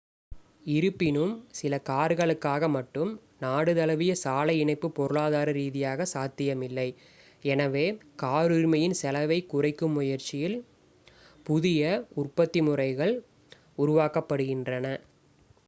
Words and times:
இருப்பினும் 0.73 1.33
சில 1.51 1.77
கார்களுக்காக 1.89 2.67
மட்டும் 2.69 3.11
நாடு 3.39 3.73
தழுவிய 3.75 4.13
சாலை 4.21 4.55
இணைப்பு 4.59 4.87
பொருளாதார 4.91 5.51
ரீதியாக 5.51 6.07
சாத்தியமில்லை 6.13 6.87
எனவே 7.43 7.85
கார் 8.15 8.51
உரிமையின் 8.51 8.97
செலவைக் 9.01 9.49
குறைக்கும் 9.49 9.95
முயற்சியில் 9.95 10.57
புதிய 11.45 11.83
உற்பத்தி 12.15 12.61
முறைகள் 12.61 13.15
உருவாக்கப்படுகின்றன 13.77 14.87